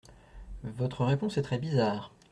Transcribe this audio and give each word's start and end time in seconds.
Votre 0.63 1.05
réponse 1.05 1.37
est 1.37 1.43
très 1.43 1.59
bizarre. 1.59 2.11